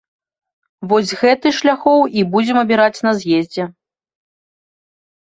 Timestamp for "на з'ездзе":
3.11-3.71